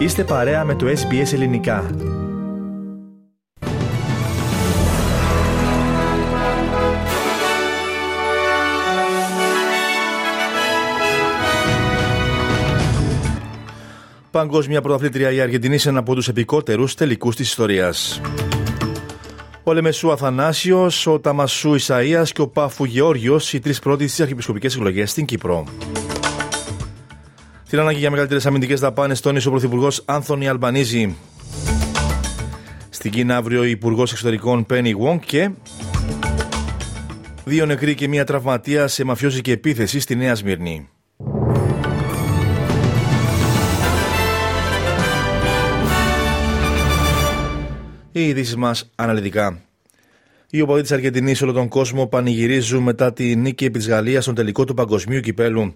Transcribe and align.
Είστε 0.00 0.24
παρέα 0.24 0.64
με 0.64 0.74
το 0.74 0.86
SBS 0.86 1.32
Ελληνικά. 1.32 1.90
Παγκόσμια 14.30 14.80
πρωταθλήτρια 14.80 15.32
η 15.32 15.40
Αργεντινή 15.40 15.78
σε 15.78 15.88
ένα 15.88 15.98
από 15.98 16.14
τους 16.14 16.28
επικότερους 16.28 16.94
τελικούς 16.94 17.36
της 17.36 17.48
ιστορίας. 17.48 18.20
Ο 19.64 19.72
Λεμεσού 19.72 20.12
Αθανάσιος, 20.12 21.06
ο 21.06 21.20
Ταμασού 21.20 21.74
Ισαία 21.74 22.22
και 22.22 22.40
ο 22.40 22.48
Πάφου 22.48 22.84
Γεώργιος, 22.84 23.52
οι 23.52 23.60
τρεις 23.60 23.78
πρώτοι 23.78 24.06
στις 24.06 24.20
αρχιεπισκοπικές 24.20 24.74
εκλογές 24.74 25.10
στην 25.10 25.24
Κύπρο. 25.24 25.64
Την 27.70 27.78
ανάγκη 27.78 27.98
για 27.98 28.10
μεγαλύτερες 28.10 28.46
αμυντικές 28.46 28.80
δαπάνες 28.80 29.20
τόνισε 29.20 29.48
ο 29.48 29.50
Πρωθυπουργός 29.50 30.02
Άνθονι 30.06 30.48
Αλμπανίζη. 30.48 31.16
Στην 32.90 33.10
Κίνα 33.10 33.36
αύριο 33.36 33.60
ο 33.60 33.64
Υπουργός 33.64 34.12
Εξωτερικών 34.12 34.66
Πένι 34.66 34.90
Γουόγκ 34.90 35.18
και. 35.18 35.50
Δύο 37.44 37.66
νεκροί 37.66 37.94
και 37.94 38.08
μία 38.08 38.24
τραυματία 38.24 38.88
σε 38.88 39.04
μαφιόζικη 39.04 39.50
επίθεση 39.50 40.00
στη 40.00 40.14
Νέα 40.14 40.34
Σμύρνη. 40.34 40.88
Οι 48.12 48.28
ειδήσεις 48.28 48.56
μας 48.56 48.90
αναλυτικά. 48.94 49.62
Οι 50.50 50.60
οπαδοί 50.60 50.82
της 50.82 50.92
Αργεντινής 50.92 51.42
όλο 51.42 51.52
τον 51.52 51.68
κόσμο 51.68 52.06
πανηγυρίζουν 52.06 52.82
μετά 52.82 53.12
τη 53.12 53.36
νίκη 53.36 53.64
επί 53.64 53.78
της 53.78 53.88
Γαλλίας 53.88 54.22
στον 54.22 54.34
τελικό 54.34 54.64
του 54.64 54.74
παγκοσμίου 54.74 55.20
κυπέλου. 55.20 55.74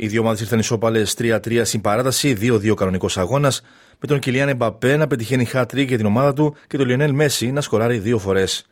Οι 0.00 0.06
δύο 0.06 0.20
ομάδες 0.20 0.40
ήρθαν 0.40 0.58
ισόπαλες 0.58 1.14
3-3 1.18 1.64
στην 1.64 1.80
παράταση, 1.80 2.36
2-2 2.40 2.74
κανονικός 2.74 3.18
αγώνας, 3.18 3.60
με 4.00 4.06
τον 4.06 4.18
Κιλιάν 4.18 4.48
Εμπαπέ 4.48 4.96
να 4.96 5.06
πετυχαίνει 5.06 5.44
χάτρι 5.44 5.82
για 5.82 5.96
την 5.96 6.06
ομάδα 6.06 6.32
του 6.32 6.54
και 6.66 6.76
τον 6.76 6.86
Λιονέλ 6.86 7.12
Μέση 7.12 7.52
να 7.52 7.60
σκοράρει 7.60 7.98
δύο 7.98 8.18
φορές. 8.18 8.66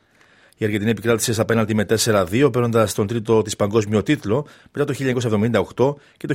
Η 0.57 0.65
Αργεντινή 0.65 0.91
επικράτησε 0.91 1.33
στα 1.33 1.45
πέναλτι 1.45 1.75
με 1.75 1.85
4-2, 1.85 2.51
παίρνοντας 2.53 2.95
τον 2.95 3.07
τρίτο 3.07 3.43
της 3.43 3.57
παγκόσμιο 3.57 4.03
τίτλο 4.03 4.47
μετά 4.73 4.85
το 4.85 4.95
1978 5.77 5.95
και 6.17 6.27
το 6.27 6.35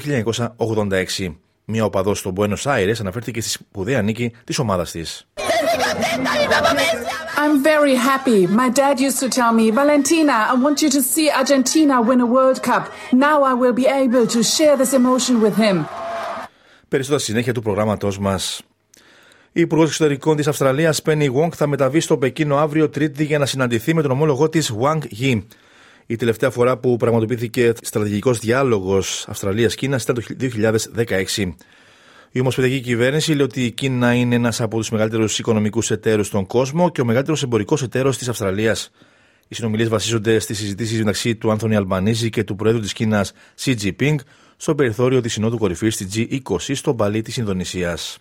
1986. 0.58 1.36
Μία 1.74 1.86
οπαδός 1.86 2.20
στο 2.20 2.34
Buenos 2.38 2.64
Aires 2.64 2.96
αναφέρθηκε 3.00 3.42
στη 3.42 3.50
σπουδαία 3.50 4.02
νίκη 4.02 4.32
της 4.44 4.60
ομάδας 4.60 4.92
της. 4.92 5.28
I'm 7.44 7.56
very 7.72 7.96
happy. 8.10 8.40
My 8.62 8.70
dad 8.80 8.96
used 9.08 9.20
to 9.26 9.30
tell 9.40 9.54
me, 9.60 9.66
Valentina, 9.82 10.36
I 10.52 10.56
want 10.66 10.78
you 10.84 10.90
to 10.98 11.02
see 11.14 11.28
Argentina 11.42 11.96
win 12.10 12.20
a 12.28 12.30
World 12.36 12.60
Cup. 12.70 12.84
Now 13.28 13.38
I 13.52 13.54
will 13.62 13.76
be 13.82 13.88
able 14.04 14.26
to 14.36 14.40
share 14.56 14.76
this 14.82 14.94
emotion 15.02 15.36
with 15.46 15.56
him. 15.56 15.86
Περισσότερα 16.88 17.20
συνέχεια 17.20 17.54
του 17.54 17.62
προγράμματός 17.62 18.20
μας. 18.20 18.62
Η 19.52 19.62
Υπουργός 19.62 19.88
Εξωτερικών 19.88 20.36
της 20.36 20.48
Αυστραλίας, 20.48 21.02
Penny 21.06 21.28
Wong, 21.34 21.50
θα 21.56 21.68
μεταβεί 21.68 22.00
στο 22.00 22.18
Πεκίνο 22.18 22.58
αύριο 22.58 22.90
Τρίτη 22.90 23.24
για 23.24 23.40
να 23.40 23.46
συναντηθεί 23.46 23.94
με 23.94 24.02
τον 24.02 24.12
ομόλογό 24.12 24.50
της 24.50 24.74
Wang 24.82 25.02
Yi. 25.22 25.44
Η 26.06 26.16
τελευταία 26.16 26.50
φορά 26.50 26.78
που 26.78 26.98
πραγματοποιήθηκε 26.98 27.74
στρατηγικός 27.82 28.40
διάλογος 28.40 29.26
Αυστραλία-Κίνα 29.28 30.00
ήταν 30.02 30.16
το 30.16 30.22
2016. 30.38 31.56
Η 32.32 32.40
Ομοσπονδιακή 32.40 32.82
Κυβέρνηση 32.82 33.34
λέει 33.34 33.46
ότι 33.46 33.66
η 33.66 33.72
Κίνα 33.72 34.14
είναι 34.14 34.36
ένας 34.36 34.62
από 34.62 34.78
τους 34.78 34.90
μεγαλύτερους 34.90 35.40
οικονομικούς 35.40 35.92
εταίρους 35.92 36.28
στον 36.28 36.48
κόσμο 36.48 36.90
και 36.90 37.02
ο 37.02 37.06
μεγαλύτερος 37.06 37.44
εμπορικός 37.44 37.82
εταίρος 37.82 38.18
της 38.18 38.30
Αυστραλίας. 38.30 38.92
Οι 39.48 39.56
συνομιλίες 39.56 39.90
βασίζονται 39.90 40.40
στις 40.40 40.58
συζητήσεις 40.58 40.98
μεταξύ 40.98 41.36
του 41.36 41.52
Άνθονι 41.52 41.76
Αλμπανίζη 41.76 42.30
και 42.30 42.44
του 42.44 42.56
Προέδρου 42.56 42.82
της 42.82 42.94
Κίνας, 42.94 43.34
Xi 43.64 43.76
Jinping, 43.82 44.16
στο 44.58 44.76
περιθώριο 44.76 45.22
της 45.22 45.34
Συνόδου 45.34 45.58
Κορυφής 45.58 45.98
της 45.98 46.08
G20 46.16 46.76
στο 46.76 46.94
Μπαλί 46.94 47.22
της 47.22 47.38
Ινδονησίας. 47.38 48.18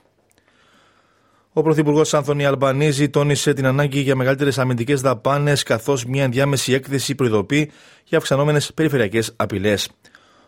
Ο 1.52 1.62
Πρωθυπουργός 1.62 2.14
Άνθονι 2.14 2.46
Αλμπανίζη 2.46 3.08
τόνισε 3.08 3.52
την 3.52 3.66
ανάγκη 3.66 4.00
για 4.00 4.16
μεγαλύτερες 4.16 4.58
αμυντικές 4.58 5.00
δαπάνες, 5.00 5.62
καθώς 5.62 6.04
μια 6.04 6.22
ενδιάμεση 6.22 6.72
έκθεση 6.72 7.14
προειδοποιεί 7.14 7.70
για 8.04 8.18
αυξανόμενες 8.18 8.74
περιφερειακές 8.74 9.32
απειλές. 9.36 9.88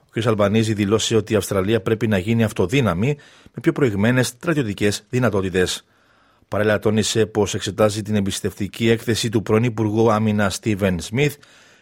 Ο 0.06 0.20
κ. 0.20 0.26
Αλμπανίζη 0.26 0.72
δηλώσε 0.72 1.16
ότι 1.16 1.32
η 1.32 1.36
Αυστραλία 1.36 1.80
πρέπει 1.80 2.06
να 2.06 2.18
γίνει 2.18 2.44
αυτοδύναμη 2.44 3.16
με 3.44 3.60
πιο 3.62 3.72
προηγμένες 3.72 4.26
στρατιωτικές 4.26 5.04
δυνατότητες. 5.08 5.84
Παράλληλα, 6.48 6.78
τόνισε 6.78 7.26
πως 7.26 7.54
εξετάζει 7.54 8.02
την 8.02 8.14
εμπιστευτική 8.14 8.88
έκθεση 8.88 9.28
του 9.28 9.42
πρώην 9.42 9.64
Υπουργού 9.64 10.12
Άμυνα 10.12 10.50
Στίβεν 10.50 11.00
Σμιθ 11.00 11.36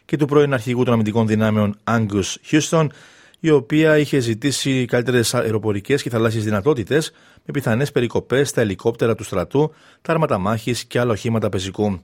και 0.04 0.16
του 0.16 0.26
πρώην 0.26 0.53
Αρχηγού 0.53 0.84
των 0.84 0.92
Αμυντικών 0.92 1.26
Δυνάμεων 1.26 1.76
Άγγου 1.84 2.22
Χιούστον, 2.42 2.92
η 3.40 3.50
οποία 3.50 3.98
είχε 3.98 4.18
ζητήσει 4.18 4.84
καλύτερες 4.84 5.34
αεροπορικές 5.34 6.02
και 6.02 6.10
θαλάσσιες 6.10 6.44
δυνατότητες 6.44 7.12
με 7.44 7.52
πιθανές 7.52 7.92
περικοπές 7.92 8.48
στα 8.48 8.60
ελικόπτερα 8.60 9.14
του 9.14 9.24
στρατού, 9.24 9.72
τα 10.02 10.12
άρματα 10.12 10.38
μάχης 10.38 10.84
και 10.84 10.98
άλλα 10.98 11.12
οχήματα 11.12 11.48
πεζικού. 11.48 12.00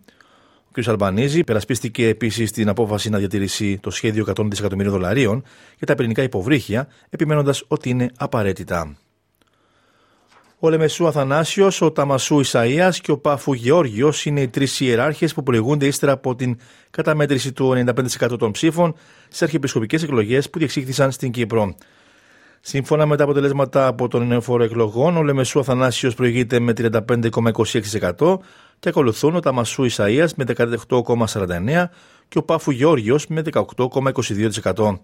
Ο 0.69 0.81
κ. 0.81 0.89
Αλμπανίζη 0.89 1.45
περασπίστηκε 1.45 2.09
επίσης 2.09 2.53
την 2.53 2.69
απόφαση 2.69 3.11
να 3.11 3.19
διατηρήσει 3.19 3.79
το 3.79 3.91
σχέδιο 3.91 4.27
100 4.37 4.45
δισεκατομμυρίων 4.49 4.95
δολαρίων 4.95 5.43
για 5.79 5.87
τα 5.87 5.95
πυρηνικά 5.95 6.23
υποβρύχια, 6.23 6.89
επιμένοντας 7.11 7.65
ότι 7.69 7.89
είναι 7.89 8.11
απαραίτητα. 8.17 8.97
Ο 10.59 10.69
Λεμεσού 10.69 11.07
Αθανάσιος, 11.07 11.81
ο 11.81 11.93
Ταμασού 11.93 12.41
Ισαία 12.41 12.91
και 12.91 13.11
ο 13.11 13.19
Πάφου 13.19 13.53
Γεώργιος 13.53 14.25
είναι 14.25 14.41
οι 14.41 14.49
τρεις 14.49 14.81
ιεράρχες 14.81 15.35
που 15.35 15.43
προηγούνται 15.43 15.87
ύστερα 15.87 16.13
από 16.13 16.35
την 16.35 16.59
καταμέτρηση 16.91 17.53
του 17.53 17.85
95% 18.31 18.39
των 18.39 18.53
ψήφων 18.53 18.95
στις 19.27 19.43
αρχιεπισκοπικές 19.43 20.03
εκλογές 20.03 20.51
που 20.51 20.59
διεξήχθησαν 20.59 21.11
στην 21.11 21.31
Κύπρο. 21.31 21.75
Σύμφωνα 22.61 23.07
με 23.07 23.17
τα 23.17 23.25
αποτελέσματα 23.25 23.87
από 23.87 24.09
τον 24.09 24.27
νεοφόρο 24.27 24.63
εκλογών, 24.63 25.17
ο 25.17 25.23
Λεμεσού 25.23 25.61
Αθανάσιος 25.61 26.15
προηγείται 26.15 26.59
με 26.61 26.73
35,26% 26.77 28.39
και 28.79 28.89
ακολουθούν 28.89 29.37
ο 29.37 29.41
Ταμασού 29.41 29.87
Ισαΐας 29.91 30.29
με 30.37 30.45
18,49% 30.57 31.85
και 32.29 32.39
ο 32.39 32.43
Πάφου 32.43 32.71
Γεώργιος 32.71 33.27
με 33.27 33.43
18,22%. 33.77 35.01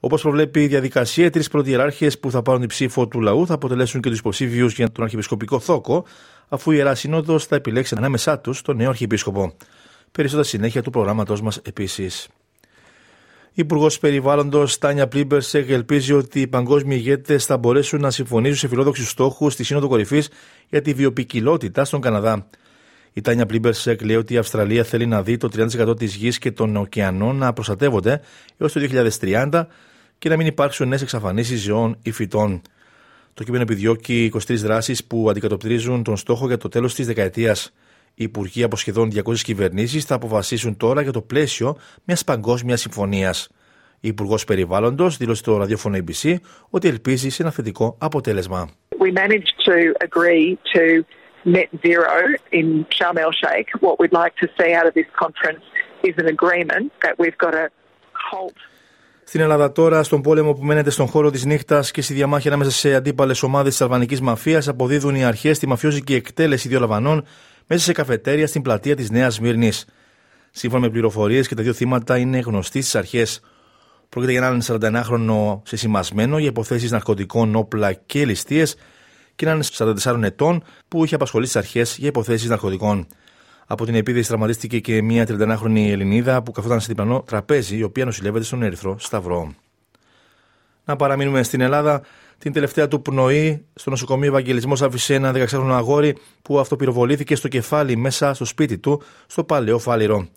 Όπως 0.00 0.22
προβλέπει 0.22 0.62
η 0.62 0.66
διαδικασία, 0.66 1.24
οι 1.24 1.30
τρεις 1.30 1.48
πρώτοι 1.48 1.73
ιεράρχες 1.73 2.10
που 2.20 2.30
θα 2.30 2.42
πάρουν 2.42 2.60
την 2.60 2.68
ψήφο 2.68 3.08
του 3.08 3.20
λαού 3.20 3.46
θα 3.46 3.54
αποτελέσουν 3.54 4.00
και 4.00 4.08
τους 4.08 4.18
υποψήφιους 4.18 4.74
για 4.74 4.90
τον 4.90 5.04
Αρχιεπισκοπικό 5.04 5.58
Θώκο, 5.58 6.04
αφού 6.48 6.70
η 6.70 6.74
Ιερά 6.78 6.94
Σύνοδος 6.94 7.46
θα 7.46 7.56
επιλέξει 7.56 7.94
ανάμεσά 7.98 8.38
τους 8.38 8.62
τον 8.62 8.76
νέο 8.76 8.88
Αρχιεπίσκοπο. 8.88 9.52
Περισσότερα 10.12 10.46
συνέχεια 10.46 10.82
του 10.82 10.90
προγράμματός 10.90 11.36
μας 11.42 11.56
επίσης. 11.56 12.28
Η 13.58 13.62
Υπουργός 13.62 13.98
Περιβάλλοντος 13.98 14.78
Τάνια 14.78 15.08
Πλίμπερσεκ 15.08 15.70
ελπίζει 15.70 16.12
ότι 16.12 16.40
οι 16.40 16.46
παγκόσμιοι 16.46 16.96
ηγέτες 16.98 17.44
θα 17.44 17.56
μπορέσουν 17.56 18.00
να 18.00 18.10
συμφωνήσουν 18.10 18.56
σε 18.56 18.68
φιλόδοξους 18.68 19.10
στόχους 19.10 19.52
στη 19.52 19.64
Σύνοδο 19.64 19.88
Κορυφής 19.88 20.28
για 20.68 20.82
τη 20.82 20.92
βιοπικιλότητα 20.92 21.84
στον 21.84 22.00
Καναδά. 22.00 22.48
Η 23.16 23.20
Τάνια 23.20 23.46
Πλίμπερσεκ 23.46 24.02
λέει 24.02 24.16
ότι 24.16 24.34
η 24.34 24.36
Αυστραλία 24.36 24.84
θέλει 24.84 25.06
να 25.06 25.22
δει 25.22 25.36
το 25.36 25.48
30% 25.56 25.98
της 25.98 26.14
γης 26.14 26.38
και 26.38 26.50
των 26.50 26.76
ωκεανών 26.76 27.36
να 27.36 27.52
προστατεύονται 27.52 28.20
έως 28.58 28.72
το 28.72 28.80
2030 29.20 29.66
και 30.18 30.28
να 30.28 30.36
μην 30.36 30.46
υπάρξουν 30.46 30.88
νέες 30.88 31.02
εξαφανίσεις 31.02 31.62
ζώων 31.62 31.98
ή 32.02 32.10
φυτών. 32.10 32.62
Το 33.34 33.44
κείμενο 33.44 33.62
επιδιώκει 33.62 34.32
23 34.34 34.54
δράσεις 34.54 35.04
που 35.04 35.30
αντικατοπτρίζουν 35.30 36.02
τον 36.02 36.16
στόχο 36.16 36.46
για 36.46 36.56
το 36.56 36.68
τέλος 36.68 36.94
της 36.94 37.06
δεκαετίας. 37.06 37.72
Οι 38.14 38.24
υπουργοί 38.24 38.62
από 38.62 38.76
σχεδόν 38.76 39.10
200 39.24 39.36
κυβερνήσεις 39.42 40.04
θα 40.04 40.14
αποφασίσουν 40.14 40.76
τώρα 40.76 41.02
για 41.02 41.12
το 41.12 41.20
πλαίσιο 41.20 41.76
μιας 42.04 42.24
παγκόσμιας 42.24 42.80
συμφωνίας. 42.80 43.48
Η 44.00 44.08
Υπουργός 44.08 44.44
Περιβάλλοντος 44.44 45.16
δήλωσε 45.16 45.40
στο 45.40 45.56
ραδιόφωνο 45.56 45.96
ABC 45.96 46.34
ότι 46.70 46.88
ελπίζει 46.88 47.28
σε 47.28 47.42
ένα 47.42 47.50
θετικό 47.50 47.96
αποτέλεσμα. 48.00 48.70
We 48.98 49.12
managed 49.12 49.54
to 49.68 49.76
agree 50.06 50.56
to 50.74 51.04
net 51.54 51.68
zero 51.86 52.16
in 52.58 52.66
Sharm 52.96 53.16
el 53.24 53.32
Sheikh. 53.42 53.68
What 53.84 53.94
we'd 54.00 54.16
like 54.22 54.34
to 54.42 54.46
see 54.56 54.70
out 54.78 54.86
of 54.90 54.94
this 54.98 55.10
conference 55.22 55.64
is 56.08 56.14
an 56.22 56.28
agreement 56.36 56.86
that 57.04 57.14
we've 57.20 57.38
got 57.44 57.52
to 57.58 57.64
halt. 58.30 58.56
Στην 59.28 59.40
Ελλάδα 59.40 59.72
τώρα, 59.72 60.02
στον 60.02 60.22
πόλεμο 60.22 60.52
που 60.54 60.64
μένεται 60.64 60.90
στον 60.90 61.06
χώρο 61.06 61.30
της 61.30 61.44
νύχτας 61.44 61.90
και 61.90 62.02
στη 62.02 62.14
διαμάχη 62.14 62.48
ανάμεσα 62.48 62.70
σε 62.70 62.94
αντίπαλες 62.94 63.42
ομάδες 63.42 63.70
της 63.70 63.80
αλβανικής 63.80 64.20
μαφίας, 64.20 64.68
αποδίδουν 64.68 65.14
οι 65.14 65.24
αρχές 65.24 65.58
τη 65.58 65.66
μαφιόζικη 65.66 66.14
εκτέλεση 66.14 66.68
δύο 66.68 66.80
Λαβανών 66.80 67.26
μέσα 67.66 67.84
σε 67.84 67.92
καφετέρια 67.92 68.46
στην 68.46 68.62
πλατεία 68.62 68.96
της 68.96 69.10
Νέας 69.10 69.40
Μύρνη. 69.40 69.72
Σύμφωνα 70.50 70.82
με 70.82 70.90
πληροφορίες 70.90 71.48
και 71.48 71.54
τα 71.54 71.62
δύο 71.62 71.72
θύματα 71.72 72.18
είναι 72.18 72.38
γνωστοί 72.38 72.80
στις 72.80 72.94
αρχές. 72.94 73.40
Πρόκειται 74.08 74.32
για 74.32 74.46
έναν 74.46 74.62
41χρονο 74.62 75.60
σεσημασμένο 75.62 76.38
για 76.38 76.48
υποθέσεις 76.48 76.90
ναρκωτικών, 76.90 77.54
όπλα 77.54 77.92
και 77.92 78.24
ληστείες 78.24 78.76
και 79.36 79.46
έναν 79.46 79.62
44 79.72 80.22
ετών 80.22 80.62
που 80.88 81.04
είχε 81.04 81.14
απασχολήσει 81.14 81.52
τις 81.52 81.62
αρχές 81.62 81.96
για 81.98 82.08
υποθέσεις 82.08 82.48
ναρκωτικών. 82.48 83.06
Από 83.66 83.84
την 83.84 83.94
επίδεση 83.94 84.28
τραυματίστηκε 84.28 84.78
και 84.78 85.02
μια 85.02 85.26
31χρονη 85.28 85.88
Ελληνίδα 85.90 86.42
που 86.42 86.52
καθόταν 86.52 86.80
σε 86.80 86.86
διπλανό 86.86 87.22
τραπέζι, 87.26 87.76
η 87.76 87.82
οποία 87.82 88.04
νοσηλεύεται 88.04 88.44
στον 88.44 88.62
Ερυθρό 88.62 88.96
Σταυρό. 88.98 89.54
Να 90.84 90.96
παραμείνουμε 90.96 91.42
στην 91.42 91.60
Ελλάδα. 91.60 92.02
Την 92.38 92.52
τελευταία 92.52 92.88
του 92.88 93.02
πνοή 93.02 93.64
στο 93.74 93.90
νοσοκομείο 93.90 94.28
Ευαγγελισμός 94.28 94.82
άφησε 94.82 95.14
ένα 95.14 95.32
16χρονο 95.34 95.72
αγόρι 95.72 96.16
που 96.42 96.58
αυτοπυροβολήθηκε 96.58 97.36
στο 97.36 97.48
κεφάλι 97.48 97.96
μέσα 97.96 98.34
στο 98.34 98.44
σπίτι 98.44 98.78
του, 98.78 99.02
στο 99.26 99.44
παλαιό 99.44 99.78
Φάληρο. 99.78 100.28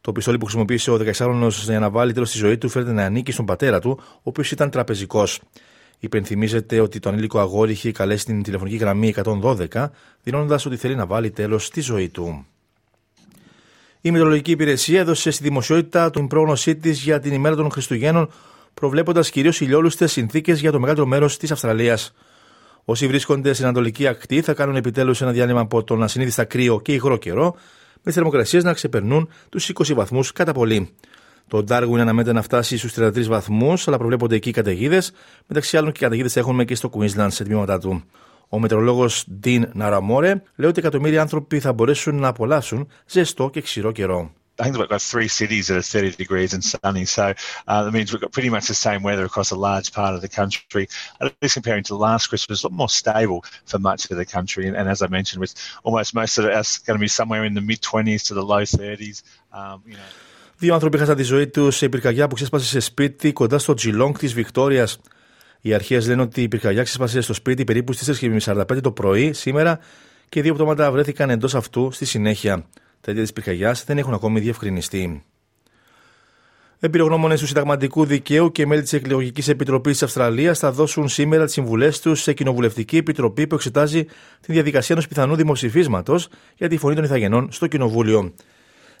Το 0.00 0.12
πιστόλι 0.12 0.38
που 0.38 0.44
χρησιμοποίησε 0.44 0.90
ο 0.90 0.98
16χρονο 1.16 1.48
για 1.50 1.78
να 1.78 1.90
βάλει 1.90 2.12
τέλος 2.12 2.28
στη 2.28 2.38
ζωή 2.38 2.58
του 2.58 2.68
φέρεται 2.68 2.92
να 2.92 3.04
ανήκει 3.04 3.32
στον 3.32 3.44
πατέρα 3.44 3.80
του, 3.80 4.00
ο 4.00 4.20
οποίος 4.22 4.50
ήταν 4.50 4.70
τραπεζικός. 4.70 5.40
Υπενθυμίζεται 5.98 6.80
ότι 6.80 6.98
το 6.98 7.08
ανήλικο 7.08 7.38
αγόρι 7.38 7.72
είχε 7.72 7.92
καλέσει 7.92 8.24
την 8.24 8.42
τηλεφωνική 8.42 8.76
γραμμή 8.76 9.14
112, 9.24 9.90
δηλώνοντας 10.22 10.66
ότι 10.66 10.76
θέλει 10.76 10.94
να 10.94 11.06
βάλει 11.06 11.30
τέλος 11.30 11.64
στη 11.64 11.80
ζωή 11.80 12.08
του. 12.08 12.46
Η 14.00 14.10
Μητρολογική 14.10 14.50
Υπηρεσία 14.50 15.00
έδωσε 15.00 15.30
στη 15.30 15.42
δημοσιότητα 15.42 16.10
την 16.10 16.26
πρόγνωσή 16.26 16.76
της 16.76 17.02
για 17.02 17.20
την 17.20 17.32
ημέρα 17.32 17.54
των 17.54 17.70
Χριστουγέννων, 17.70 18.30
προβλέποντας 18.74 19.30
κυρίως 19.30 19.60
ηλιόλουστες 19.60 20.12
συνθήκες 20.12 20.60
για 20.60 20.72
το 20.72 20.78
μεγαλύτερο 20.78 21.08
μέρος 21.08 21.36
της 21.36 21.50
Αυστραλίας. 21.50 22.12
Όσοι 22.84 23.06
βρίσκονται 23.06 23.52
στην 23.52 23.64
Ανατολική 23.64 24.06
Ακτή 24.06 24.40
θα 24.40 24.54
κάνουν 24.54 24.76
επιτέλους 24.76 25.22
ένα 25.22 25.30
διάλειμμα 25.30 25.60
από 25.60 25.84
τον 25.84 26.02
ασυνείδηστα 26.02 26.44
κρύο 26.44 26.80
και 26.80 26.92
υγρό 26.92 27.16
καιρό, 27.16 27.54
με 27.94 28.02
τι 28.02 28.12
θερμοκρασίες 28.12 28.64
να 28.64 28.72
ξεπερνούν 28.72 29.28
τους 29.48 29.68
20 29.68 29.94
βαθμούς 29.94 30.32
κατά 30.32 30.52
πολύ. 30.52 30.94
Το 31.48 31.64
Darwin 31.68 31.98
αναμένεται 31.98 32.32
να 32.32 32.42
φτάσει 32.42 32.78
στου 32.78 32.88
33 33.02 33.24
βαθμού, 33.24 33.74
αλλά 33.86 33.98
προβλέπονται 33.98 34.34
εκεί 34.34 34.50
καταιγίδε. 34.50 35.02
Μεταξύ 35.46 35.76
άλλων 35.76 35.92
και 35.92 35.98
καταιγίδε 36.00 36.40
έχουμε 36.40 36.64
και 36.64 36.74
στο 36.74 36.90
Queensland 36.94 37.28
σε 37.30 37.44
τμήματά 37.44 37.78
του. 37.78 38.04
Ο 38.48 38.58
μετρολόγο 38.58 39.06
Dean 39.44 39.62
Naramore 39.80 40.34
λέει 40.56 40.70
ότι 40.70 40.78
εκατομμύρια 40.78 41.20
άνθρωποι 41.20 41.60
θα 41.60 41.72
μπορέσουν 41.72 42.16
να 42.18 42.28
απολαύσουν 42.28 42.88
ζεστό 43.06 43.50
και 43.50 43.60
ξηρό 43.60 43.92
καιρό. 43.92 44.30
I 44.58 44.64
think 44.64 44.78
we've 44.78 44.88
got 44.88 45.02
three 45.02 45.28
cities 45.28 45.68
that 45.68 45.76
are 45.76 45.82
30 45.82 46.12
degrees 46.12 46.54
and 46.54 46.64
sunny, 46.64 47.04
so 47.04 47.34
uh, 47.68 47.84
that 47.84 47.92
means 47.92 48.10
we've 48.10 48.22
got 48.22 48.32
pretty 48.32 48.48
much 48.48 48.68
the 48.68 48.74
same 48.74 49.02
weather 49.02 49.26
across 49.26 49.50
a 49.50 49.56
large 49.56 49.92
part 49.92 50.14
of 50.14 50.22
the 50.22 50.30
country. 50.30 50.88
At 51.20 51.34
least 51.42 51.54
comparing 51.54 51.84
to 51.84 51.94
last 51.94 52.28
Christmas, 52.28 52.62
a 52.62 52.68
lot 52.68 52.72
more 52.72 52.88
stable 52.88 53.44
for 53.66 53.78
much 53.78 54.10
of 54.10 54.16
the 54.16 54.24
country. 54.24 54.66
And, 54.66 54.74
and 54.74 54.88
as 54.88 55.02
I 55.02 55.08
mentioned, 55.08 55.40
with 55.40 55.54
almost 55.84 56.14
most 56.14 56.38
of 56.38 56.46
us 56.46 56.78
going 56.78 56.98
to 56.98 57.00
be 57.00 57.08
somewhere 57.08 57.44
in 57.44 57.52
the 57.52 57.60
mid 57.60 57.82
20s 57.82 58.28
to 58.28 58.34
the 58.34 58.42
low 58.42 58.62
30s. 58.62 59.22
Um, 59.52 59.82
you 59.86 59.92
know. 59.92 60.10
Δύο 60.58 60.74
άνθρωποι 60.74 60.96
είχαν 60.96 61.16
τη 61.16 61.22
ζωή 61.22 61.46
τους 61.46 61.76
σε 61.76 61.88
πυρκαγιά 61.88 62.28
που 62.28 62.34
ξέσπασε 62.34 62.66
σε 62.66 62.80
σπίτι 62.80 63.32
κοντά 63.32 63.58
στο 63.58 63.74
Τζιλόγκ 63.74 64.16
της 64.16 64.34
Βικτόριας. 64.34 65.00
Οι 65.60 65.74
αρχές 65.74 66.06
λένε 66.06 66.22
ότι 66.22 66.42
η 66.42 66.48
πυρκαγιά 66.48 66.82
ξέσπασε 66.82 67.20
στο 67.20 67.32
σπίτι 67.32 67.64
περίπου 67.64 67.92
στις 67.92 68.20
4.45 68.44 68.80
το 68.82 68.92
πρωί 68.92 69.32
σήμερα 69.32 69.78
και 70.28 70.42
δύο 70.42 70.54
πτώματα 70.54 70.90
βρέθηκαν 70.90 71.30
εντός 71.30 71.54
αυτού 71.54 71.90
στη 71.92 72.04
συνέχεια. 72.04 72.66
Τα 73.00 73.10
αίτια 73.10 73.22
της 73.22 73.32
πυρκαγιάς 73.32 73.84
δεν 73.84 73.98
έχουν 73.98 74.14
ακόμη 74.14 74.40
διευκρινιστεί. 74.40 75.24
Εμπειρογνώμονες 76.80 77.40
του 77.40 77.46
Συνταγματικού 77.46 78.04
Δικαίου 78.04 78.52
και 78.52 78.66
μέλη 78.66 78.82
της 78.82 78.92
Εκλογικής 78.92 79.48
Επιτροπής 79.48 79.92
της 79.92 80.02
Αυστραλίας 80.02 80.58
θα 80.58 80.72
δώσουν 80.72 81.08
σήμερα 81.08 81.44
τις 81.44 81.52
συμβουλές 81.52 82.00
τους 82.00 82.22
σε 82.22 82.32
κοινοβουλευτική 82.32 82.96
επιτροπή 82.96 83.46
που 83.46 83.54
εξετάζει 83.54 84.04
τη 84.40 84.52
διαδικασία 84.52 84.94
ενός 84.94 85.08
πιθανού 85.08 85.36
δημοψηφίσματος 85.36 86.28
για 86.56 86.68
τη 86.68 86.76
φωνή 86.76 86.94
των 86.94 87.04
Ιθαγενών 87.04 87.48
στο 87.52 87.66
Κοινοβούλιο. 87.66 88.32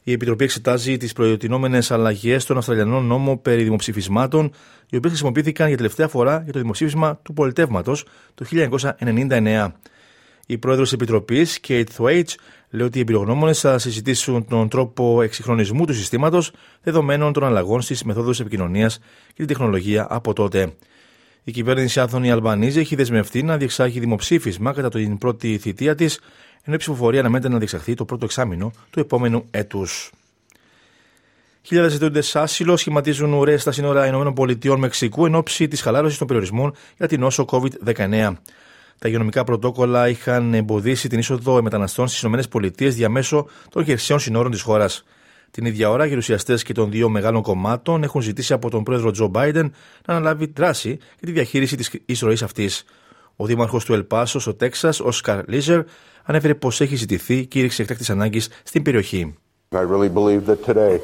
Η 0.08 0.12
Επιτροπή 0.12 0.44
εξετάζει 0.44 0.96
τις 0.96 1.12
προτινόμενε 1.12 1.78
αλλαγές 1.88 2.42
στον 2.42 2.56
Αυστραλιανό 2.56 3.00
νόμο 3.00 3.36
περί 3.36 3.62
δημοψηφισμάτων, 3.62 4.44
οι 4.90 4.96
οποίε 4.96 5.08
χρησιμοποιήθηκαν 5.08 5.68
για 5.68 5.76
τελευταία 5.76 6.08
φορά 6.08 6.40
για 6.44 6.52
το 6.52 6.58
δημοψήφισμα 6.58 7.16
του 7.22 7.32
πολιτεύματος 7.32 8.04
το 8.34 8.44
1999. 8.98 9.72
Η 10.46 10.58
πρόεδρος 10.58 10.88
της 10.88 10.96
Επιτροπής, 10.96 11.60
Kate 11.68 11.84
Thwaite, 11.96 12.34
λέει 12.70 12.86
ότι 12.86 12.98
οι 12.98 13.00
εμπειρογνώμονες 13.00 13.60
θα 13.60 13.78
συζητήσουν 13.78 14.46
τον 14.48 14.68
τρόπο 14.68 15.22
εξυγχρονισμού 15.22 15.84
του 15.84 15.94
συστήματος 15.94 16.50
δεδομένων 16.82 17.32
των 17.32 17.44
αλλαγών 17.44 17.80
στις 17.80 18.02
μεθόδους 18.04 18.40
επικοινωνίας 18.40 18.98
και 19.26 19.34
την 19.34 19.46
τεχνολογία 19.46 20.06
από 20.10 20.32
τότε. 20.32 20.72
Η 21.44 21.52
κυβέρνηση 21.52 22.00
Άθωνη 22.00 22.30
Αλμπανίζη 22.30 22.80
έχει 22.80 22.94
δεσμευτεί 22.94 23.42
να 23.42 23.56
διεξάγει 23.56 24.00
δημοψήφισμα 24.00 24.72
κατά 24.72 24.88
την 24.88 25.18
πρώτη 25.18 25.58
θητεία 25.58 25.94
της, 25.94 26.20
ενώ 26.66 26.74
η 26.74 26.78
ψηφοφορία 26.78 27.20
αναμένεται 27.20 27.48
να 27.48 27.58
διεξαχθεί 27.58 27.94
το 27.94 28.04
πρώτο 28.04 28.24
εξάμεινο 28.24 28.72
του 28.90 29.00
επόμενου 29.00 29.46
έτους. 29.50 30.10
Χιλιάδες 31.62 31.92
ζητούντε 31.92 32.20
άσυλο 32.32 32.76
σχηματίζουν 32.76 33.32
ουρές 33.32 33.60
στα 33.60 33.72
σύνορα 33.72 34.06
ΗΠΑ 34.06 34.78
Μεξικού 34.78 35.26
εν 35.26 35.34
ώψη 35.34 35.68
της 35.68 35.80
χαλάρωσης 35.80 36.18
των 36.18 36.26
περιορισμών 36.26 36.74
για 36.96 37.08
την 37.08 37.20
νόσο 37.20 37.44
COVID-19. 37.48 38.32
Τα 38.98 39.08
υγειονομικά 39.08 39.44
πρωτόκολλα 39.44 40.08
είχαν 40.08 40.54
εμποδίσει 40.54 41.08
την 41.08 41.18
είσοδο 41.18 41.62
μεταναστών 41.62 42.08
στις 42.08 42.22
ΗΠΑ 42.22 42.60
διαμέσω 42.76 43.46
των 43.70 43.84
χερσαίων 43.84 44.18
συνόρων 44.18 44.50
της 44.50 44.60
χώρας. 44.60 45.04
Την 45.50 45.64
ίδια 45.64 45.90
ώρα, 45.90 46.04
οι 46.04 46.08
γερουσιαστές 46.08 46.62
και 46.62 46.72
των 46.72 46.90
δύο 46.90 47.08
μεγάλων 47.08 47.42
κομμάτων 47.42 48.02
έχουν 48.02 48.20
ζητήσει 48.20 48.52
από 48.52 48.70
τον 48.70 48.82
πρόεδρο 48.82 49.10
Τζο 49.10 49.26
Μπάιντεν 49.26 49.72
να 50.06 50.14
αναλάβει 50.14 50.52
δράση 50.56 50.88
για 50.88 51.26
τη 51.26 51.32
διαχείριση 51.32 51.76
της 51.76 51.90
εισρωής 52.06 52.42
αυτής. 52.42 52.84
Ο 53.36 53.46
δήμαρχο 53.46 53.78
του 53.78 53.92
Ελπάσο, 53.92 54.40
ο 54.46 54.54
Τέξα, 54.54 54.94
ο 55.04 55.10
Σκαρ 55.10 55.48
Λίζερ, 55.48 55.82
ανέφερε 56.24 56.54
πω 56.54 56.68
έχει 56.68 56.96
ζητηθεί 56.96 57.46
κήρυξη 57.46 57.82
εκτάκτη 57.82 58.12
ανάγκη 58.12 58.40
στην 58.62 58.82
περιοχή. 58.82 59.34
I 59.72 59.80
really 59.80 60.08
believe 60.08 60.46
that 60.46 60.64
today 60.64 61.00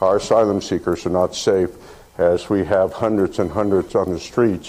our 0.00 0.16
asylum 0.16 0.60
seekers 0.60 1.04
are 1.06 1.16
not 1.22 1.34
safe 1.34 1.72
as 2.16 2.48
we 2.48 2.64
have 2.64 2.92
hundreds 2.92 3.38
and 3.38 3.50
hundreds 3.50 3.94
on 3.94 4.06
the 4.14 4.18
streets, 4.30 4.68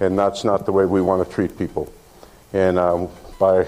and 0.00 0.18
that's 0.18 0.42
not 0.44 0.64
the 0.64 0.72
way 0.72 0.84
we 0.86 1.00
want 1.00 1.20
to 1.24 1.28
treat 1.36 1.52
people. 1.58 1.84
And 2.52 2.78
um, 2.78 3.08
by 3.38 3.66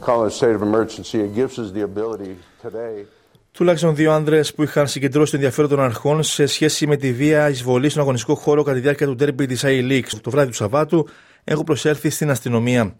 calling 0.00 0.28
a 0.28 0.34
state 0.40 0.54
of 0.58 0.62
emergency, 0.62 1.18
it 1.26 1.34
gives 1.34 1.58
us 1.58 1.68
the 1.72 1.82
ability 1.82 2.34
today. 2.62 3.06
Τουλάχιστον 3.54 3.94
δύο 3.94 4.12
άνδρες 4.12 4.54
που 4.54 4.62
είχαν 4.62 4.88
συγκεντρώσει 4.88 5.30
το 5.30 5.36
ενδιαφέρον 5.36 5.70
των 5.70 5.80
αρχών 5.80 6.22
σε 6.22 6.46
σχέση 6.46 6.86
με 6.86 6.96
τη 6.96 7.12
βία 7.12 7.48
εισβολής 7.48 7.90
στον 7.90 8.02
αγωνιστικό 8.02 8.34
χώρο 8.34 8.62
κατά 8.62 8.76
τη 8.76 8.82
διάρκεια 8.82 9.06
του 9.06 9.14
τέρμπι 9.14 9.46
της 9.46 9.62
A-League 9.66 10.18
το 10.20 10.30
βράδυ 10.30 10.48
του 10.48 10.54
Σαββάτου 10.56 11.08
έχουν 11.44 11.64
προσέλθει 11.64 12.10
στην 12.10 12.30
αστυνομία. 12.30 12.96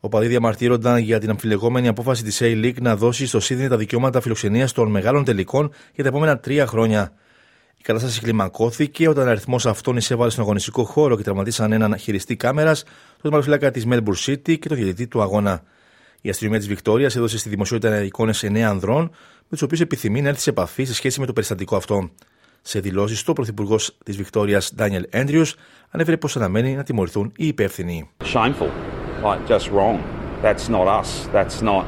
Ο 0.00 0.08
παδί 0.08 0.26
διαμαρτύρονταν 0.26 0.98
για 0.98 1.20
την 1.20 1.30
αμφιλεγόμενη 1.30 1.88
απόφαση 1.88 2.22
της 2.22 2.40
A-League 2.42 2.80
να 2.80 2.96
δώσει 2.96 3.26
στο 3.26 3.38
Σίδνey 3.38 3.66
τα 3.68 3.76
δικαιώματα 3.76 4.20
φιλοξενίας 4.20 4.72
των 4.72 4.90
μεγάλων 4.90 5.24
τελικών 5.24 5.72
για 5.94 6.02
τα 6.02 6.08
επόμενα 6.08 6.38
τρία 6.38 6.66
χρόνια. 6.66 7.12
Η 7.76 7.82
κατάσταση 7.82 8.20
κλιμακώθηκε 8.20 9.08
όταν 9.08 9.26
ο 9.26 9.30
αριθμός 9.30 9.66
αυτών 9.66 9.96
εισέβαλε 9.96 10.30
στον 10.30 10.44
αγωνιστικό 10.44 10.84
χώρο 10.84 11.16
και 11.16 11.22
τραυματίσαν 11.22 11.72
έναν 11.72 11.98
χειριστή 11.98 12.36
κάμερας, 12.36 12.84
τον 13.22 13.32
μαρφυλάκα 13.32 13.70
της 13.70 13.86
Melbourne 13.90 14.26
City 14.26 14.58
και 14.58 14.68
τον 14.68 14.76
διαιτητή 14.76 15.06
του 15.06 15.22
αγώνα. 15.22 15.62
Η 16.20 16.28
αστυνομία 16.28 16.58
της 16.58 16.68
Βικτόριας 16.68 17.16
έδωσε 17.16 17.38
στη 17.38 17.48
δημοσιότητα 17.48 18.02
εικόνες 18.02 18.42
εννέα 18.42 18.68
ανδρών, 18.68 19.10
με 19.52 19.58
του 19.58 19.64
οποίου 19.70 19.78
επιθυμεί 19.82 20.22
να 20.22 20.28
έρθει 20.28 20.40
σε 20.40 20.50
επαφή 20.50 20.84
σε 20.84 20.94
σχέση 20.94 21.20
με 21.20 21.26
το 21.26 21.32
περιστατικό 21.32 21.76
αυτό. 21.76 22.10
Σε 22.62 22.80
δηλώσει 22.80 23.16
του, 23.18 23.28
ο 23.28 23.32
Πρωθυπουργό 23.32 23.76
τη 24.04 24.12
Βικτόρια, 24.12 24.62
Ντάνιελ 24.76 25.06
Έντριου, 25.10 25.44
ανέφερε 25.90 26.16
πω 26.16 26.28
αναμένει 26.36 26.74
να 26.74 26.82
τιμωρηθούν 26.82 27.32
οι 27.36 27.46
υπεύθυνοι. 27.46 28.10
Shameful, 28.24 28.70
like 29.22 29.46
just 29.48 29.70
wrong. 29.70 29.98
That's 30.42 30.68
not 30.68 30.86
us. 31.00 31.10
That's 31.32 31.62
not. 31.62 31.84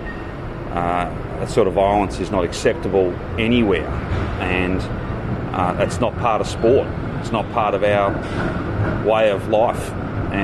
Uh, 0.75 1.07
that 1.41 1.51
sort 1.57 1.67
of 1.71 1.75
violence 1.75 2.15
is 2.25 2.31
not 2.37 2.43
acceptable 2.51 3.09
anywhere, 3.49 3.91
and 4.59 4.79
uh, 4.81 5.73
that's 5.79 5.99
not 6.05 6.13
part 6.27 6.41
of 6.43 6.47
sport. 6.59 6.87
It's 7.21 7.33
not 7.39 7.45
part 7.61 7.73
of 7.79 7.83
our 7.95 8.09
way 9.13 9.25
of 9.37 9.41
life, 9.63 9.85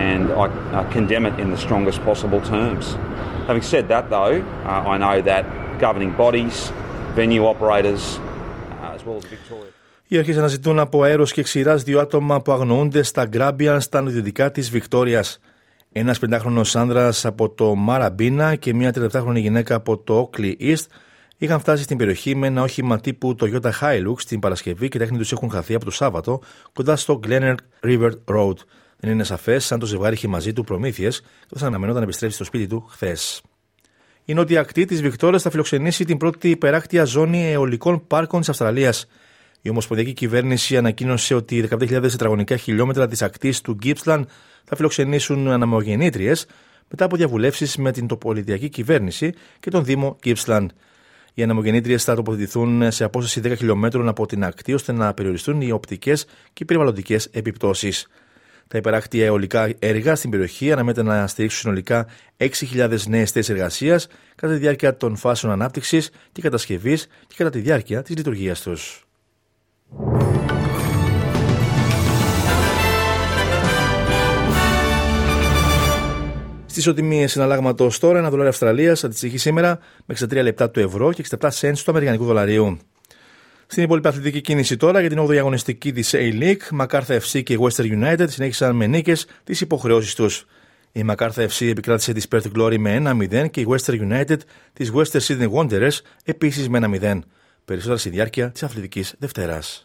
and 0.07 0.23
I, 0.43 0.47
I 0.81 0.83
condemn 0.97 1.25
it 1.31 1.37
in 1.43 1.49
the 1.55 1.61
strongest 1.67 1.99
possible 2.11 2.41
terms. 2.57 2.85
Having 3.51 3.65
said 3.73 3.85
that, 3.95 4.05
though, 4.17 4.37
uh, 4.71 4.93
I 4.93 4.97
know 5.05 5.17
that 5.31 5.45
governing 5.87 6.13
bodies, 6.25 6.57
venue 7.15 7.45
operators, 7.53 8.03
uh, 8.83 8.95
as 8.97 9.05
well 9.05 9.17
as 9.17 9.25
Victoria. 9.25 9.73
Οι 10.13 10.19
αρχές 10.19 10.37
αναζητούν 10.37 10.79
από 10.79 11.03
αέρος 11.03 11.33
και 11.33 11.43
ξηράς 11.43 11.83
δύο 11.83 12.01
άτομα 12.01 12.43
που 12.43 12.53
αγνοούνται 12.53 13.03
στα 13.03 13.27
Γκράμπιαν 13.27 13.81
στα 13.81 14.01
νοτιοδυτικά 14.01 14.51
της 14.51 14.71
Βικτόριας. 14.71 15.39
Ένας 15.93 16.19
πεντάχρονος 16.19 16.77
άνδρας 16.77 17.25
από 17.25 17.51
το 17.51 17.75
Μαραμπίνα 17.75 18.55
και 18.55 18.75
μια 18.75 18.93
37χρονη 19.13 19.37
γυναίκα 19.37 19.75
από 19.75 19.99
το 19.99 20.31
Oakley 20.31 20.55
East 20.61 20.87
είχαν 21.37 21.61
φτάσει 21.61 21.83
στην 21.83 21.97
περιοχή 21.97 22.35
με 22.35 22.47
ένα 22.47 22.63
όχημα 22.63 23.01
τύπου 23.01 23.37
Toyota 23.41 23.71
Hilux 23.81 24.23
την 24.27 24.39
Παρασκευή 24.39 24.89
και 24.89 24.99
τα 24.99 25.05
έχνη 25.05 25.19
τους 25.19 25.33
έχουν 25.33 25.51
χαθεί 25.51 25.75
από 25.75 25.85
το 25.85 25.91
Σάββατο 25.91 26.41
κοντά 26.73 26.97
στο 26.97 27.21
Glenelg 27.27 27.55
River 27.85 28.11
Road. 28.25 28.57
Δεν 28.97 29.11
είναι 29.11 29.25
σαφές 29.25 29.73
αν 29.73 29.79
το 29.79 29.87
ζευγάρι 29.87 30.15
είχε 30.15 30.29
μαζί 30.29 30.53
του 30.53 30.65
προμήθειες, 30.65 31.23
καθώς 31.49 31.63
αναμενόταν 31.63 31.99
να 31.99 32.05
επιστρέψει 32.05 32.37
στο 32.37 32.45
σπίτι 32.45 32.67
του 32.67 32.87
χθες. 32.91 33.43
Η 34.25 34.35
νότια 34.35 34.61
ακτή 34.61 34.85
της 34.85 35.03
Βικτόρια 35.03 35.39
θα 35.39 35.51
φιλοξενήσει 35.51 36.05
την 36.05 36.17
πρώτη 36.17 36.51
υπεράκτια 36.51 37.05
ζώνη 37.05 37.53
αιωλικών 37.53 38.07
πάρκων 38.07 38.41
της 38.41 38.49
Αυστραλίας. 38.49 39.07
Η 39.63 39.69
Ομοσπονδιακή 39.69 40.13
Κυβέρνηση 40.13 40.77
ανακοίνωσε 40.77 41.35
ότι 41.35 41.69
15.000 41.71 41.89
τετραγωνικά 41.89 42.57
χιλιόμετρα 42.57 43.09
της 43.09 43.23
ακτής 43.23 43.61
του 43.61 43.73
Γκίψλαν 43.73 44.27
θα 44.65 44.77
φιλοξενήσουν 44.77 45.49
αναμογεννήτριες 45.49 46.47
μετά 46.89 47.05
από 47.05 47.17
διαβουλεύσεις 47.17 47.77
με 47.77 47.93
την 47.93 48.07
τοπολιτιακή 48.07 48.69
κυβέρνηση 48.69 49.33
και 49.61 49.71
τον 49.71 49.85
Δήμο 49.85 50.17
Γκίψλαντ. 50.21 50.71
Οι 51.35 51.43
αναμογεννήτριες 51.43 52.05
θα 52.05 52.15
τοποθετηθούν 52.15 52.91
σε 52.91 53.05
απόσταση 53.05 53.41
10 53.45 53.57
χιλιόμετρων 53.57 54.09
από 54.09 54.27
την 54.27 54.45
ακτή 54.45 54.75
ώστε 54.75 54.93
να 54.93 55.15
περιοριστούν 55.15 55.61
οι 55.61 55.71
οπτικές 55.71 56.27
και 56.53 56.65
περιβαλλοντικές 56.65 57.27
επιπτώσεις. 57.27 58.07
Τα 58.71 58.79
υπεράκτια 58.79 59.25
αιωλικά 59.25 59.73
έργα 59.79 60.15
στην 60.15 60.31
περιοχή 60.31 60.73
αναμένεται 60.73 61.03
να 61.03 61.27
στηρίξουν 61.27 61.61
συνολικά 61.61 62.07
6.000 62.37 62.99
νέες 63.07 63.31
θέσεις 63.31 63.49
εργασίας 63.49 64.07
κατά 64.35 64.53
τη 64.53 64.59
διάρκεια 64.59 64.97
των 64.97 65.17
φάσεων 65.17 65.53
ανάπτυξης 65.53 66.11
και 66.33 66.43
κατασκευής 66.43 67.07
και 67.27 67.35
κατά 67.37 67.51
τη 67.51 67.59
διάρκεια 67.59 68.03
της 68.03 68.17
λειτουργίας 68.17 68.61
τους. 68.61 69.07
Στις 76.67 76.87
οτιμίες 76.87 77.33
συναλλάγματος 77.33 77.99
τώρα, 77.99 78.19
ένα 78.19 78.29
δολάριο 78.29 78.51
Αυστραλίας 78.51 79.05
αντιστοιχεί 79.05 79.39
σήμερα 79.39 79.79
με 80.07 80.15
63 80.21 80.43
λεπτά 80.43 80.71
του 80.71 80.81
ευρώ 80.81 81.13
και 81.13 81.25
67 81.41 81.49
cents 81.61 81.79
του 81.85 81.91
Αμερικανικού 81.91 82.25
δολαρίου. 82.25 82.79
Στην 83.73 83.83
υπόλοιπη 83.83 84.09
αθλητική 84.09 84.41
κίνηση 84.41 84.77
τώρα 84.77 85.01
για 85.01 85.09
την 85.09 85.21
8η 85.21 85.37
αγωνιστική 85.37 85.93
της 85.93 86.15
A-League, 86.15 86.69
Μακάρθα 86.71 87.21
FC 87.21 87.43
και 87.43 87.59
Western 87.61 88.03
United 88.03 88.25
συνέχισαν 88.29 88.77
με 88.77 88.87
νίκες 88.87 89.27
τις 89.45 89.61
υποχρεώσεις 89.61 90.15
τους. 90.15 90.47
Η 90.93 91.03
Μακάρθα 91.03 91.49
FC 91.49 91.67
επικράτησε 91.67 92.13
τη 92.13 92.27
Perth 92.31 92.59
Glory 92.59 92.77
με 92.79 93.03
1-0 93.05 93.51
και 93.51 93.61
η 93.61 93.67
Western 93.69 94.11
United 94.11 94.37
της 94.73 94.93
Western 94.95 95.21
Sydney 95.21 95.51
Wanderers 95.51 95.99
επίσης 96.25 96.69
με 96.69 96.79
1-0. 97.03 97.19
Περισσότερα 97.65 97.99
στη 97.99 98.09
διάρκεια 98.09 98.51
της 98.51 98.63
αθλητικής 98.63 99.15
Δευτέρας. 99.19 99.85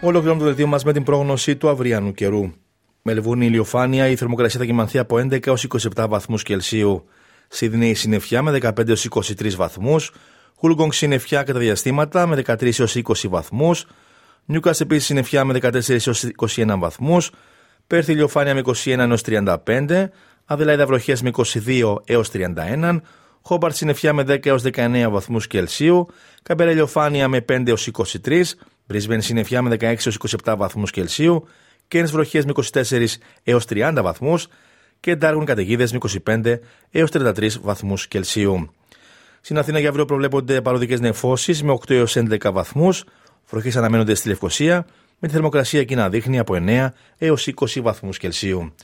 Ολοκληρώνουμε 0.00 0.40
το 0.40 0.44
δελτίο 0.44 0.66
μας 0.66 0.84
με 0.84 0.92
την 0.92 1.02
πρόγνωση 1.02 1.56
του 1.56 1.68
αυριανού 1.68 2.12
καιρού. 2.12 2.52
Μελβούνι 3.02 3.46
ηλιοφάνεια, 3.46 4.08
η 4.08 4.16
θερμοκρασία 4.16 4.60
θα 4.60 4.66
κοιμανθεί 4.66 4.98
από 4.98 5.16
11 5.16 5.46
έως 5.46 5.66
27 5.96 6.06
βαθμούς 6.08 6.42
Κελσίου. 6.42 7.04
Σίδνεϊ 7.48 7.94
συννεφιά 7.94 8.42
με 8.42 8.58
15 8.62 8.88
έως 8.88 9.08
23 9.10 9.54
βαθμούς. 9.56 10.12
Χούλγκογκ 10.56 10.92
συννεφιά 10.92 11.42
κατά 11.42 11.58
διαστήματα 11.58 12.26
με 12.26 12.36
13 12.36 12.78
έως 12.78 12.96
20 12.96 13.28
βαθμούς. 13.28 13.86
Νιούκα 14.44 14.74
επίσης 14.78 15.04
συννεφιά 15.04 15.44
με 15.44 15.52
14 15.52 16.06
έως 16.06 16.24
21 16.36 16.78
βαθμούς. 16.78 17.30
Πέρθη 17.86 18.12
ηλιοφάνεια 18.12 18.54
με 18.54 18.60
21 18.60 18.98
έως 18.98 19.22
35. 19.22 20.08
Αδελάιδα 20.44 20.86
βροχές 20.86 21.22
με 21.22 21.30
22 21.66 21.96
έως 22.04 22.30
31. 22.30 23.00
Χόμπαρτ 23.42 23.74
συννεφιά 23.74 24.12
με 24.12 24.22
10 24.22 24.46
έως 24.46 24.62
19 24.62 25.08
βαθμούς 25.10 25.46
Κελσίου. 25.46 26.08
Καμπέρα 26.42 26.70
ηλιοφάνεια 26.70 27.28
με 27.28 27.44
5 27.48 27.68
έως 27.68 27.90
23. 28.24 28.42
Μπρίσμπεν 28.86 29.22
συννεφιά 29.22 29.62
με 29.62 29.70
16 29.70 29.82
έως 29.82 30.18
27 30.44 30.54
βαθμούς 30.56 30.90
Κελσίου. 30.90 31.48
Κέρνε 31.88 32.08
βροχές 32.08 32.44
με 32.44 32.52
24 32.72 33.04
έως 33.42 33.64
30 33.68 33.98
βαθμούς 34.02 34.48
και 35.00 35.14
Ντάργουν 35.16 35.44
καταιγίδες 35.44 35.92
με 35.92 35.98
25 36.26 36.58
έως 36.90 37.10
33 37.12 37.60
βαθμούς 37.60 38.08
Κελσίου. 38.08 38.70
Στην 39.40 39.58
Αθήνα 39.58 39.78
για 39.78 39.88
αύριο 39.88 40.04
προβλέπονται 40.04 40.60
παροδικές 40.60 41.00
νεφώσεις 41.00 41.62
με 41.62 41.72
8 41.72 41.90
έως 41.90 42.16
11 42.16 42.52
βαθμούς. 42.52 43.04
Βροχές 43.48 43.76
αναμένονται 43.76 44.14
στη 44.14 44.28
Λευκοσία, 44.28 44.86
με 45.18 45.28
τη 45.28 45.34
θερμοκρασία 45.34 45.80
εκεί 45.80 45.94
να 45.94 46.08
δείχνει 46.08 46.38
από 46.38 46.54
9 46.54 46.92
έως 47.18 47.46
20 47.46 47.80
βαθμούς 47.80 48.18
Κελσίου. 48.18 48.74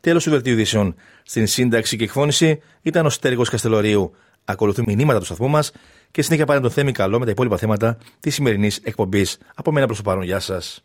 Τέλος 0.00 0.24
του 0.24 0.30
δελτίου 0.30 0.52
ειδήσεων. 0.52 0.94
Στην 1.22 1.46
σύνταξη 1.46 1.96
και 1.96 2.04
εκφώνηση 2.04 2.60
ήταν 2.82 3.06
ο 3.06 3.10
Στέργο 3.10 3.42
Καστελωρίου. 3.42 4.14
Ακολουθούν 4.44 4.84
μηνύματα 4.88 5.18
του 5.18 5.24
σταθμού 5.24 5.48
μας 5.48 5.72
και 6.10 6.22
συνέχεια 6.22 6.46
πάνε 6.46 6.60
το 6.60 6.70
θέμη 6.70 6.92
καλό 6.92 7.18
με 7.18 7.24
τα 7.24 7.30
υπόλοιπα 7.30 7.56
θέματα 7.56 7.98
της 8.20 8.34
σημερινής 8.34 8.80
εκπομπής. 8.82 9.38
Από 9.54 9.72
μένα 9.72 9.86
προς 9.86 9.98
το 9.98 10.02
παρόν, 10.02 10.22
γεια 10.22 10.40
σας. 10.40 10.84